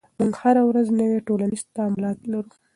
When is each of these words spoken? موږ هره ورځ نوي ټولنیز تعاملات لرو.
موږ 0.19 0.33
هره 0.41 0.63
ورځ 0.69 0.87
نوي 0.99 1.19
ټولنیز 1.27 1.63
تعاملات 1.75 2.17
لرو. 2.31 2.51